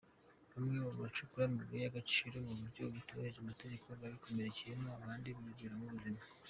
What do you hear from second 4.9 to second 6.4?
abandi babiburiramo ubuzima.